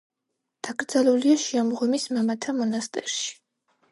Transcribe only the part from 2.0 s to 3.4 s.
მამათა მონასტერში.